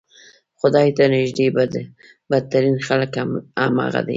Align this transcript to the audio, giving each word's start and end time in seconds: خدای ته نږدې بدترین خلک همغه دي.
خدای 0.59 0.87
ته 0.97 1.03
نږدې 1.13 1.47
بدترین 2.29 2.77
خلک 2.87 3.11
همغه 3.61 4.01
دي. 4.05 4.09